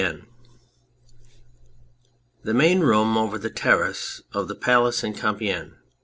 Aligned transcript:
204 0.01 0.27
[The 2.43 2.53
Main 2.55 2.79
Room 2.79 3.15
over 3.19 3.37
the 3.37 3.51
Terrace 3.51 4.23
of 4.33 4.49
Ike 4.49 4.59
Palace 4.59 5.03
in 5.03 5.13
Compicgne. 5.13 5.73